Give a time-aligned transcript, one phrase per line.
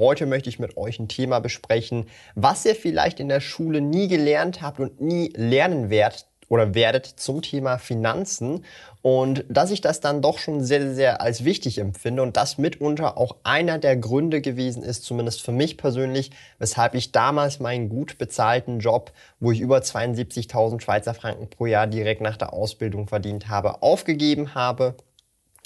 [0.00, 4.08] Heute möchte ich mit euch ein Thema besprechen, was ihr vielleicht in der Schule nie
[4.08, 8.64] gelernt habt und nie lernen werdet oder werdet zum Thema Finanzen.
[9.02, 13.18] Und dass ich das dann doch schon sehr, sehr als wichtig empfinde und das mitunter
[13.18, 18.16] auch einer der Gründe gewesen ist, zumindest für mich persönlich, weshalb ich damals meinen gut
[18.16, 23.50] bezahlten Job, wo ich über 72.000 Schweizer Franken pro Jahr direkt nach der Ausbildung verdient
[23.50, 24.94] habe, aufgegeben habe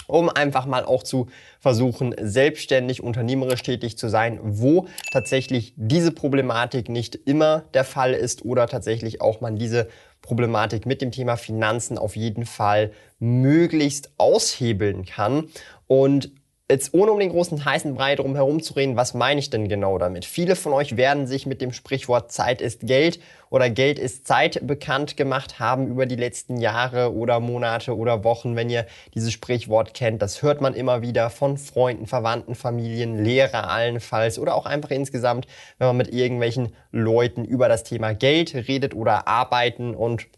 [0.07, 1.29] um einfach mal auch zu
[1.61, 8.45] versuchen, selbstständig unternehmerisch tätig zu sein, wo tatsächlich diese Problematik nicht immer der Fall ist
[8.45, 9.89] oder tatsächlich auch man diese
[10.23, 15.49] Problematik mit dem Thema Finanzen auf jeden Fall möglichst aushebeln kann.
[15.87, 16.33] Und
[16.71, 19.69] jetzt ohne um den großen heißen Brei drum herum zu reden, was meine ich denn
[19.69, 20.25] genau damit?
[20.25, 24.67] Viele von euch werden sich mit dem Sprichwort Zeit ist Geld oder Geld ist Zeit
[24.67, 29.93] bekannt gemacht haben über die letzten Jahre oder Monate oder Wochen, wenn ihr dieses Sprichwort
[29.93, 30.23] kennt.
[30.23, 35.47] Das hört man immer wieder von Freunden, Verwandten, Familien, Lehrer allenfalls oder auch einfach insgesamt,
[35.77, 40.29] wenn man mit irgendwelchen Leuten über das Thema Geld redet oder arbeiten und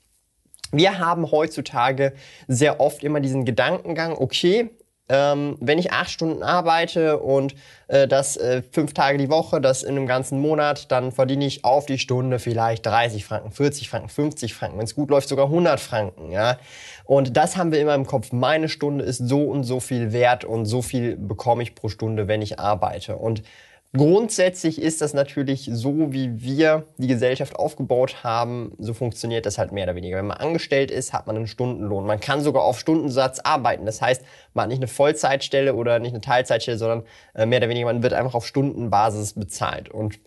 [0.72, 2.14] wir haben heutzutage
[2.48, 4.70] sehr oft immer diesen Gedankengang, okay,
[5.08, 7.54] ähm, wenn ich acht Stunden arbeite und
[7.88, 11.64] äh, das äh, fünf Tage die Woche, das in einem ganzen Monat, dann verdiene ich
[11.64, 15.46] auf die Stunde vielleicht 30 Franken, 40 Franken, 50 Franken, wenn es gut läuft sogar
[15.46, 16.58] 100 Franken, ja.
[17.04, 18.32] Und das haben wir immer im Kopf.
[18.32, 22.26] Meine Stunde ist so und so viel wert und so viel bekomme ich pro Stunde,
[22.26, 23.16] wenn ich arbeite.
[23.16, 23.42] Und
[23.94, 29.72] Grundsätzlich ist das natürlich so, wie wir die Gesellschaft aufgebaut haben, so funktioniert das halt
[29.72, 30.18] mehr oder weniger.
[30.18, 32.04] Wenn man angestellt ist, hat man einen Stundenlohn.
[32.06, 33.86] Man kann sogar auf Stundensatz arbeiten.
[33.86, 34.22] Das heißt,
[34.52, 38.02] man hat nicht eine Vollzeitstelle oder nicht eine Teilzeitstelle, sondern äh, mehr oder weniger, man
[38.02, 39.88] wird einfach auf Stundenbasis bezahlt.
[39.88, 40.20] Und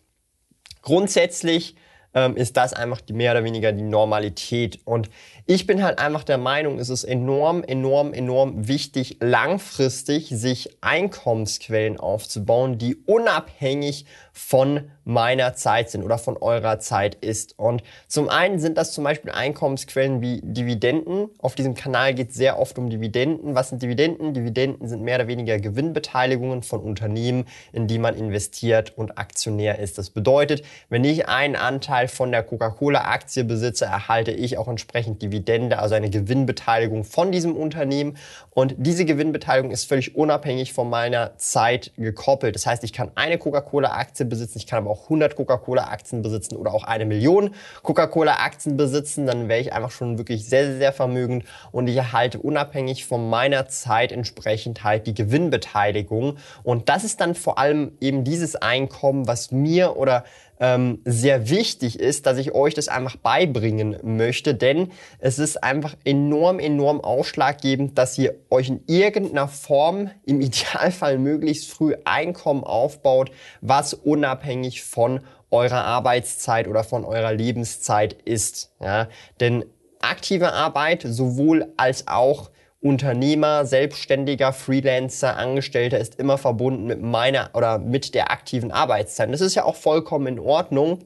[0.81, 1.75] grundsätzlich
[2.13, 4.79] ähm, ist das einfach die, mehr oder weniger die Normalität.
[4.85, 5.09] Und
[5.45, 11.99] ich bin halt einfach der Meinung, es ist enorm, enorm, enorm wichtig, langfristig sich Einkommensquellen
[11.99, 14.05] aufzubauen, die unabhängig
[14.39, 17.57] von meiner Zeit sind oder von eurer Zeit ist.
[17.57, 21.29] Und zum einen sind das zum Beispiel Einkommensquellen wie Dividenden.
[21.39, 23.53] Auf diesem Kanal geht es sehr oft um Dividenden.
[23.53, 24.33] Was sind Dividenden?
[24.33, 29.97] Dividenden sind mehr oder weniger Gewinnbeteiligungen von Unternehmen, in die man investiert und Aktionär ist.
[29.97, 35.79] Das bedeutet, wenn ich einen Anteil von der Coca-Cola-Aktie besitze, erhalte ich auch entsprechend Dividende,
[35.79, 38.15] also eine Gewinnbeteiligung von diesem Unternehmen.
[38.51, 42.55] Und diese Gewinnbeteiligung ist völlig unabhängig von meiner Zeit gekoppelt.
[42.55, 46.73] Das heißt, ich kann eine Coca-Cola-Aktie besitzen, ich kann aber auch 100 Coca-Cola-Aktien besitzen oder
[46.73, 47.53] auch eine Million
[47.83, 52.39] Coca-Cola-Aktien besitzen, dann wäre ich einfach schon wirklich sehr, sehr, sehr vermögend und ich erhalte
[52.39, 56.37] unabhängig von meiner Zeit entsprechend halt die Gewinnbeteiligung.
[56.63, 60.23] Und das ist dann vor allem eben dieses Einkommen, was mir oder
[60.59, 65.95] ähm, sehr wichtig ist, dass ich euch das einfach beibringen möchte, denn es ist einfach
[66.03, 73.31] enorm, enorm ausschlaggebend, dass ihr euch in irgendeiner Form, im Idealfall möglichst früh Einkommen aufbaut,
[73.61, 75.21] was unabhängig von
[75.51, 78.71] eurer Arbeitszeit oder von eurer Lebenszeit ist.
[78.79, 79.07] Ja?
[79.39, 79.65] Denn
[80.01, 87.77] aktive Arbeit sowohl als auch Unternehmer, Selbstständiger, Freelancer, Angestellter ist immer verbunden mit meiner oder
[87.77, 89.31] mit der aktiven Arbeitszeit.
[89.31, 90.99] das ist ja auch vollkommen in Ordnung.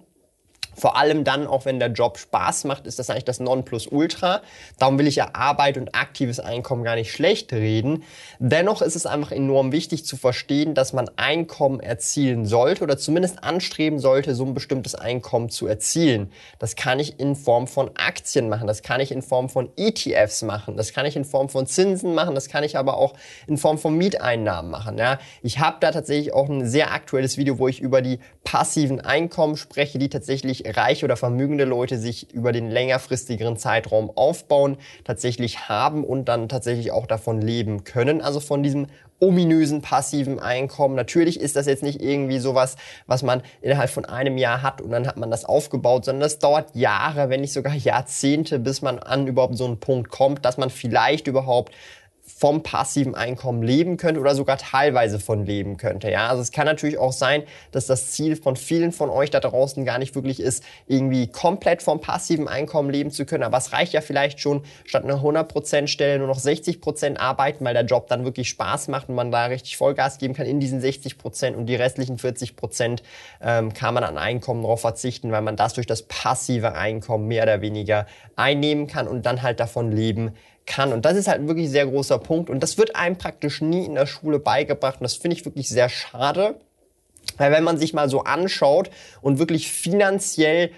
[0.75, 4.41] Vor allem dann, auch wenn der Job Spaß macht, ist das eigentlich das Nonplusultra.
[4.79, 8.03] Darum will ich ja Arbeit und aktives Einkommen gar nicht schlecht reden.
[8.39, 13.43] Dennoch ist es einfach enorm wichtig zu verstehen, dass man Einkommen erzielen sollte oder zumindest
[13.43, 16.31] anstreben sollte, so ein bestimmtes Einkommen zu erzielen.
[16.59, 20.41] Das kann ich in Form von Aktien machen, das kann ich in Form von ETFs
[20.41, 23.13] machen, das kann ich in Form von Zinsen machen, das kann ich aber auch
[23.47, 24.97] in Form von Mieteinnahmen machen.
[24.97, 28.99] Ja, ich habe da tatsächlich auch ein sehr aktuelles Video, wo ich über die passiven
[29.01, 35.69] Einkommen spreche, die tatsächlich reiche oder vermögende Leute sich über den längerfristigeren Zeitraum aufbauen, tatsächlich
[35.69, 38.21] haben und dann tatsächlich auch davon leben können.
[38.21, 38.87] Also von diesem
[39.23, 40.95] ominösen passiven Einkommen.
[40.95, 42.75] Natürlich ist das jetzt nicht irgendwie sowas,
[43.07, 46.39] was man innerhalb von einem Jahr hat und dann hat man das aufgebaut, sondern das
[46.39, 50.57] dauert Jahre, wenn nicht sogar Jahrzehnte, bis man an überhaupt so einen Punkt kommt, dass
[50.57, 51.71] man vielleicht überhaupt
[52.25, 56.09] vom passiven Einkommen leben könnte oder sogar teilweise von leben könnte.
[56.09, 59.41] Ja, also es kann natürlich auch sein, dass das Ziel von vielen von euch da
[59.41, 63.43] draußen gar nicht wirklich ist, irgendwie komplett vom passiven Einkommen leben zu können.
[63.43, 67.73] Aber es reicht ja vielleicht schon, statt einer 100% Stelle nur noch 60% arbeiten, weil
[67.73, 70.81] der Job dann wirklich Spaß macht und man da richtig Vollgas geben kann in diesen
[70.81, 72.99] 60% und die restlichen 40%
[73.41, 77.43] ähm, kann man an Einkommen darauf verzichten, weil man das durch das passive Einkommen mehr
[77.43, 78.05] oder weniger
[78.37, 80.33] einnehmen kann und dann halt davon leben
[80.65, 80.93] kann.
[80.93, 82.49] Und das ist halt ein wirklich sehr großer Punkt.
[82.49, 84.99] Und das wird einem praktisch nie in der Schule beigebracht.
[84.99, 86.55] Und das finde ich wirklich sehr schade.
[87.37, 88.89] Weil wenn man sich mal so anschaut
[89.21, 90.71] und wirklich finanziell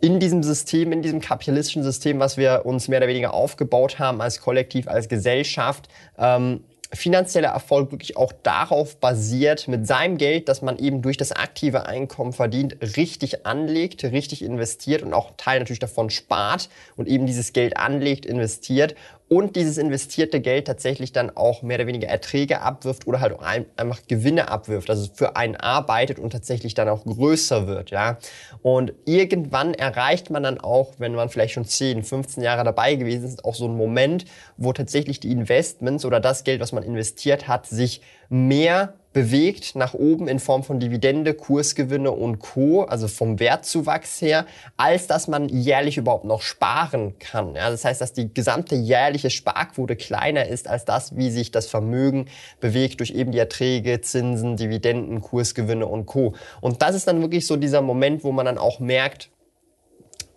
[0.00, 4.20] in diesem System, in diesem kapitalistischen System, was wir uns mehr oder weniger aufgebaut haben
[4.20, 10.62] als Kollektiv, als Gesellschaft, ähm, finanzieller Erfolg wirklich auch darauf basiert, mit seinem Geld, das
[10.62, 15.80] man eben durch das aktive Einkommen verdient, richtig anlegt, richtig investiert und auch Teil natürlich
[15.80, 18.94] davon spart und eben dieses Geld anlegt, investiert
[19.28, 23.42] und dieses investierte Geld tatsächlich dann auch mehr oder weniger Erträge abwirft oder halt auch
[23.42, 28.18] einfach Gewinne abwirft, also für einen arbeitet und tatsächlich dann auch größer wird, ja.
[28.62, 33.26] Und irgendwann erreicht man dann auch, wenn man vielleicht schon 10, 15 Jahre dabei gewesen
[33.26, 34.26] ist, auch so einen Moment,
[34.56, 39.94] wo tatsächlich die Investments oder das Geld, was man investiert hat, sich mehr bewegt nach
[39.94, 44.44] oben in Form von Dividende, Kursgewinne und Co., also vom Wertzuwachs her,
[44.76, 47.54] als dass man jährlich überhaupt noch sparen kann.
[47.54, 51.66] Ja, das heißt, dass die gesamte jährliche Sparquote kleiner ist als das, wie sich das
[51.66, 52.26] Vermögen
[52.60, 56.34] bewegt durch eben die Erträge, Zinsen, Dividenden, Kursgewinne und Co.
[56.60, 59.30] Und das ist dann wirklich so dieser Moment, wo man dann auch merkt,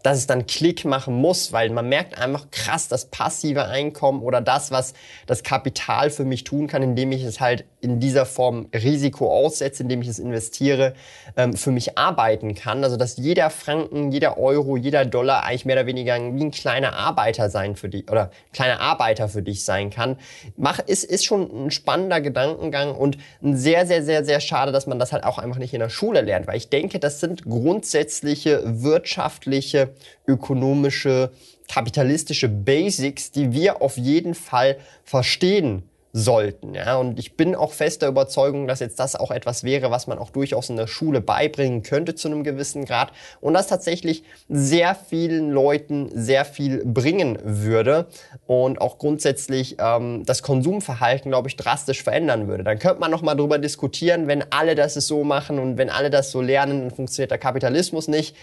[0.03, 4.41] dass es dann Klick machen muss, weil man merkt einfach krass, das passive Einkommen oder
[4.41, 4.93] das, was
[5.27, 9.83] das Kapital für mich tun kann, indem ich es halt in dieser Form Risiko aussetze,
[9.83, 10.93] indem ich es investiere,
[11.37, 12.83] ähm, für mich arbeiten kann.
[12.83, 16.93] Also dass jeder Franken, jeder Euro, jeder Dollar eigentlich mehr oder weniger wie ein kleiner
[16.93, 20.17] Arbeiter sein für dich oder kleiner Arbeiter für dich sein kann.
[20.57, 24.99] Mach, ist, ist schon ein spannender Gedankengang und sehr, sehr, sehr, sehr schade, dass man
[24.99, 28.61] das halt auch einfach nicht in der Schule lernt, weil ich denke, das sind grundsätzliche
[28.65, 29.88] wirtschaftliche
[30.27, 31.31] ökonomische,
[31.67, 36.73] kapitalistische Basics, die wir auf jeden Fall verstehen sollten.
[36.73, 36.97] Ja?
[36.97, 40.31] Und ich bin auch fester Überzeugung, dass jetzt das auch etwas wäre, was man auch
[40.31, 45.51] durchaus in der Schule beibringen könnte zu einem gewissen Grad und das tatsächlich sehr vielen
[45.51, 48.07] Leuten sehr viel bringen würde
[48.47, 52.63] und auch grundsätzlich ähm, das Konsumverhalten, glaube ich, drastisch verändern würde.
[52.63, 56.31] Dann könnte man nochmal drüber diskutieren, wenn alle das so machen und wenn alle das
[56.31, 58.35] so lernen, dann funktioniert der Kapitalismus nicht.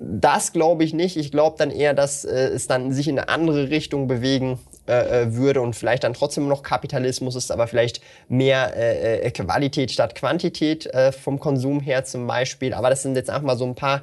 [0.00, 1.16] Das glaube ich nicht.
[1.16, 5.24] Ich glaube dann eher, dass äh, es dann sich in eine andere Richtung bewegen äh,
[5.24, 9.90] äh, würde und vielleicht dann trotzdem noch Kapitalismus ist, aber vielleicht mehr äh, äh, Qualität
[9.90, 12.72] statt Quantität äh, vom Konsum her zum Beispiel.
[12.72, 14.02] Aber das sind jetzt einfach mal so ein paar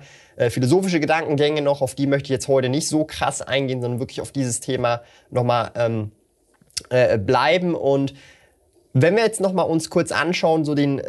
[0.50, 4.20] philosophische Gedankengänge noch, auf die möchte ich jetzt heute nicht so krass eingehen, sondern wirklich
[4.20, 5.02] auf dieses Thema
[5.32, 6.12] nochmal ähm,
[6.90, 8.14] äh, bleiben und
[8.92, 11.02] wenn wir jetzt noch mal uns kurz anschauen, so den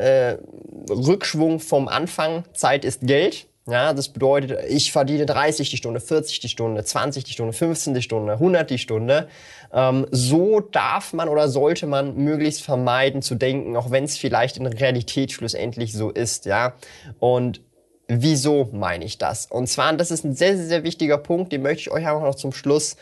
[0.90, 6.38] Rückschwung vom Anfang, Zeit ist Geld, ja, das bedeutet, ich verdiene 30 die Stunde, 40
[6.38, 9.28] die Stunde, 20 die Stunde, 15 die Stunde, 100 die Stunde.
[9.72, 14.56] Ähm, so darf man oder sollte man möglichst vermeiden zu denken, auch wenn es vielleicht
[14.56, 16.74] in Realität schlussendlich so ist, ja.
[17.18, 17.60] Und
[18.06, 19.46] wieso meine ich das?
[19.46, 22.22] Und zwar, das ist ein sehr, sehr, sehr wichtiger Punkt, den möchte ich euch einfach
[22.22, 22.96] noch zum Schluss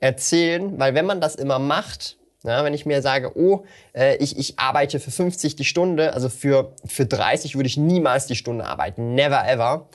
[0.00, 3.64] erzählen, weil wenn man das immer macht, ja, wenn ich mir sage, oh,
[3.94, 8.26] äh, ich, ich arbeite für 50 die Stunde, also für, für 30 würde ich niemals
[8.26, 9.88] die Stunde arbeiten, never ever,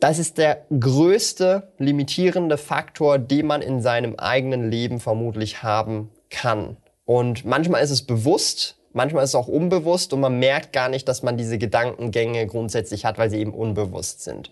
[0.00, 6.78] das ist der größte limitierende Faktor, den man in seinem eigenen Leben vermutlich haben kann.
[7.04, 11.06] Und manchmal ist es bewusst, manchmal ist es auch unbewusst und man merkt gar nicht,
[11.06, 14.50] dass man diese Gedankengänge grundsätzlich hat, weil sie eben unbewusst sind.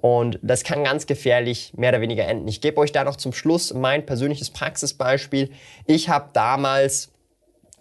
[0.00, 2.48] Und das kann ganz gefährlich mehr oder weniger enden.
[2.48, 5.50] Ich gebe euch da noch zum Schluss mein persönliches Praxisbeispiel.
[5.86, 7.12] Ich habe damals,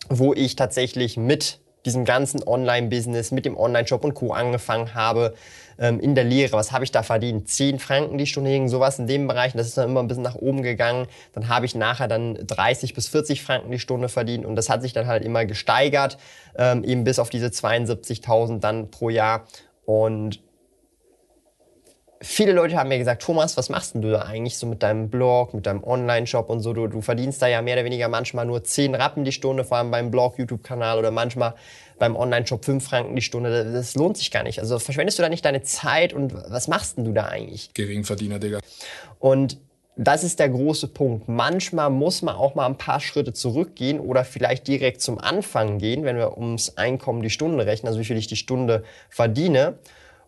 [0.10, 4.34] wo ich tatsächlich mit diesem ganzen Online-Business, mit dem Online-Shop und Co.
[4.34, 5.36] angefangen habe,
[5.78, 6.54] ähm, in der Lehre.
[6.54, 7.48] Was habe ich da verdient?
[7.50, 9.54] 10 Franken die Stunde, irgend sowas in dem Bereich.
[9.54, 11.08] Und das ist dann immer ein bisschen nach oben gegangen.
[11.34, 14.46] Dann habe ich nachher dann 30 bis 40 Franken die Stunde verdient.
[14.46, 16.18] Und das hat sich dann halt immer gesteigert,
[16.58, 19.46] ähm, eben bis auf diese 72.000 dann pro Jahr.
[19.86, 20.40] Und
[22.26, 25.10] viele Leute haben mir gesagt, Thomas, was machst denn du da eigentlich so mit deinem
[25.10, 26.74] Blog, mit deinem Online-Shop und so?
[26.74, 29.78] Du, du verdienst da ja mehr oder weniger manchmal nur 10 Rappen die Stunde, vor
[29.78, 31.54] allem beim Blog, YouTube-Kanal oder manchmal
[32.00, 33.72] beim Online-Shop 5 Franken die Stunde.
[33.72, 34.60] Das lohnt sich gar nicht.
[34.60, 37.74] Also verschwendest du da nicht deine Zeit und was machst denn du da eigentlich?
[37.74, 38.60] Geringverdiener, Digga.
[39.20, 39.58] Und
[39.96, 41.30] das ist der große Punkt.
[41.30, 46.04] Manchmal muss man auch mal ein paar Schritte zurückgehen oder vielleicht direkt zum Anfang gehen,
[46.04, 49.78] wenn wir ums Einkommen die Stunde rechnen, also wie viel ich die Stunde verdiene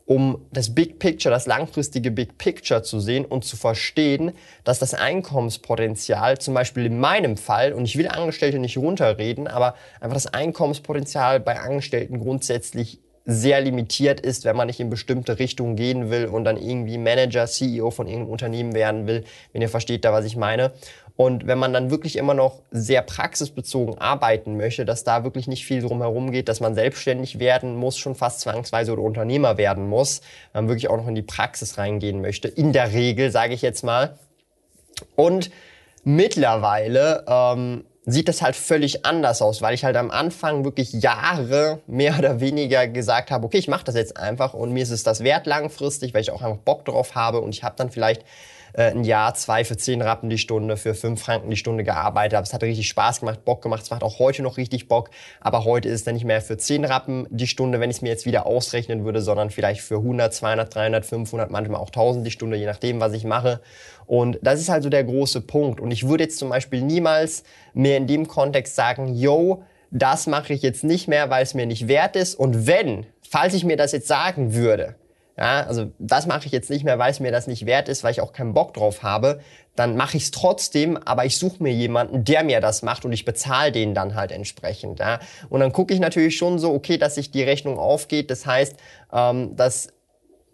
[0.08, 4.32] um das Big Picture, das langfristige Big Picture zu sehen und zu verstehen,
[4.64, 9.76] dass das Einkommenspotenzial, zum Beispiel in meinem Fall, und ich will Angestellte nicht runterreden, aber
[10.00, 15.76] einfach das Einkommenspotenzial bei Angestellten grundsätzlich sehr limitiert ist, wenn man nicht in bestimmte Richtungen
[15.76, 20.06] gehen will und dann irgendwie Manager, CEO von irgendeinem Unternehmen werden will, wenn ihr versteht
[20.06, 20.72] da, was ich meine.
[21.18, 25.66] Und wenn man dann wirklich immer noch sehr praxisbezogen arbeiten möchte, dass da wirklich nicht
[25.66, 29.90] viel drum herum geht, dass man selbstständig werden muss, schon fast zwangsweise oder Unternehmer werden
[29.90, 30.22] muss,
[30.54, 32.48] wenn man wirklich auch noch in die Praxis reingehen möchte.
[32.48, 34.20] In der Regel, sage ich jetzt mal.
[35.16, 35.50] Und
[36.04, 41.80] mittlerweile ähm, sieht das halt völlig anders aus, weil ich halt am Anfang wirklich Jahre
[41.88, 45.02] mehr oder weniger gesagt habe, okay, ich mache das jetzt einfach und mir ist es
[45.02, 48.24] das wert langfristig, weil ich auch einfach Bock drauf habe und ich habe dann vielleicht
[48.78, 52.38] äh, ein Jahr, zwei für zehn Rappen die Stunde, für fünf Franken die Stunde gearbeitet
[52.38, 52.46] habe.
[52.46, 53.84] Es hat richtig Spaß gemacht, Bock gemacht.
[53.84, 55.10] Es macht auch heute noch richtig Bock.
[55.42, 58.02] Aber heute ist es dann nicht mehr für zehn Rappen die Stunde, wenn ich es
[58.04, 62.26] mir jetzt wieder ausrechnen würde, sondern vielleicht für 100, 200, 300, 500, manchmal auch 1000
[62.26, 63.62] die Stunde, je nachdem, was ich mache.
[64.06, 65.80] Und das ist halt so der große Punkt.
[65.80, 67.44] Und ich würde jetzt zum Beispiel niemals
[67.74, 71.66] mehr in dem Kontext sagen, yo, das mache ich jetzt nicht mehr, weil es mir
[71.66, 72.36] nicht wert ist.
[72.36, 74.96] Und wenn, falls ich mir das jetzt sagen würde,
[75.38, 78.04] ja, also das mache ich jetzt nicht mehr, weil es mir das nicht wert ist,
[78.04, 79.40] weil ich auch keinen Bock drauf habe,
[79.76, 83.12] dann mache ich es trotzdem, aber ich suche mir jemanden, der mir das macht und
[83.14, 85.00] ich bezahle den dann halt entsprechend.
[85.00, 85.20] Ja.
[85.50, 88.32] Und dann gucke ich natürlich schon so, okay, dass sich die Rechnung aufgeht.
[88.32, 88.76] Das heißt,
[89.14, 89.90] ähm, dass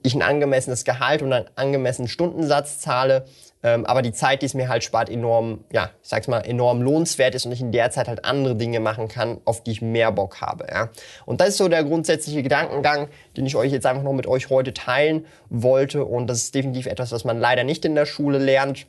[0.04, 3.26] ich ein angemessenes Gehalt und einen angemessenen Stundensatz zahle,
[3.64, 6.82] ähm, aber die Zeit, die es mir halt spart, enorm, ja, ich sag's mal, enorm
[6.82, 9.82] lohnenswert ist und ich in der Zeit halt andere Dinge machen kann, auf die ich
[9.82, 10.68] mehr Bock habe.
[10.70, 10.90] Ja.
[11.26, 13.08] Und das ist so der grundsätzliche Gedankengang,
[13.38, 16.04] den ich euch jetzt einfach noch mit euch heute teilen wollte.
[16.04, 18.86] Und das ist definitiv etwas, was man leider nicht in der Schule lernt.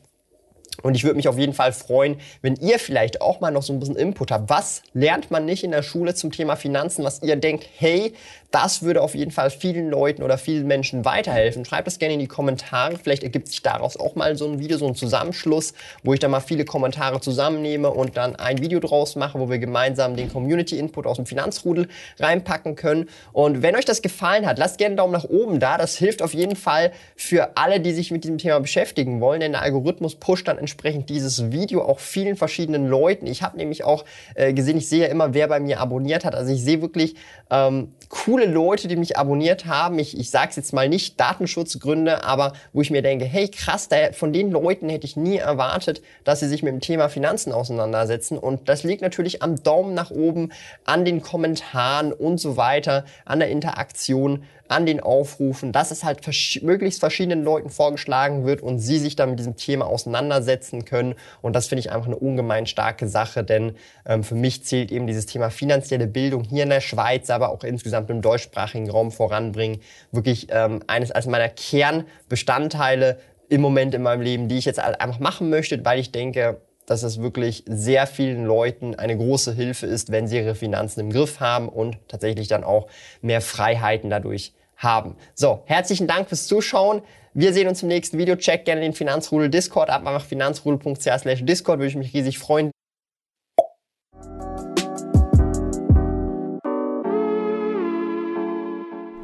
[0.81, 3.73] Und ich würde mich auf jeden Fall freuen, wenn ihr vielleicht auch mal noch so
[3.73, 4.49] ein bisschen Input habt.
[4.49, 8.13] Was lernt man nicht in der Schule zum Thema Finanzen, was ihr denkt, hey,
[8.55, 11.65] das würde auf jeden Fall vielen Leuten oder vielen Menschen weiterhelfen.
[11.65, 12.95] Schreibt das gerne in die Kommentare.
[12.95, 16.31] Vielleicht ergibt sich daraus auch mal so ein Video, so ein Zusammenschluss, wo ich dann
[16.31, 21.05] mal viele Kommentare zusammennehme und dann ein Video draus mache, wo wir gemeinsam den Community-Input
[21.05, 23.09] aus dem Finanzrudel reinpacken können.
[23.33, 25.77] Und wenn euch das gefallen hat, lasst gerne einen Daumen nach oben da.
[25.77, 29.51] Das hilft auf jeden Fall für alle, die sich mit diesem Thema beschäftigen wollen, denn
[29.51, 33.27] der Algorithmus pusht dann entsprechend dieses Video auch vielen verschiedenen Leuten.
[33.27, 34.03] Ich habe nämlich auch
[34.33, 36.33] äh, gesehen, ich sehe ja immer, wer bei mir abonniert hat.
[36.33, 37.15] Also ich sehe wirklich
[37.51, 39.99] ähm, coole Leute, die mich abonniert haben.
[39.99, 43.87] Ich, ich sage es jetzt mal nicht Datenschutzgründe, aber wo ich mir denke, hey krass,
[43.87, 47.51] da, von den Leuten hätte ich nie erwartet, dass sie sich mit dem Thema Finanzen
[47.51, 48.37] auseinandersetzen.
[48.37, 50.51] Und das liegt natürlich am Daumen nach oben,
[50.85, 56.23] an den Kommentaren und so weiter, an der Interaktion an den Aufrufen, dass es halt
[56.23, 61.15] vers möglichst verschiedenen Leuten vorgeschlagen wird und sie sich dann mit diesem Thema auseinandersetzen können.
[61.41, 65.05] Und das finde ich einfach eine ungemein starke Sache, denn ähm, für mich zählt eben
[65.05, 67.63] dieses Thema finanzielle Bildung hier in der Schweiz, aber auch
[67.95, 74.21] insgesamt im deutschsprachigen Raum voranbringen, wirklich ähm, eines als meiner Kernbestandteile im Moment in meinem
[74.21, 78.45] Leben, die ich jetzt einfach machen möchte, weil ich denke, dass es wirklich sehr vielen
[78.45, 82.63] Leuten eine große Hilfe ist, wenn sie ihre Finanzen im Griff haben und tatsächlich dann
[82.63, 82.87] auch
[83.21, 85.15] mehr Freiheiten dadurch haben.
[85.33, 87.01] So, herzlichen Dank fürs Zuschauen.
[87.33, 88.35] Wir sehen uns im nächsten Video.
[88.35, 90.05] Check gerne den Finanzrudel Discord ab.
[90.05, 91.79] Einfach finanzrudel.ch slash Discord.
[91.79, 92.71] Würde ich mich riesig freuen.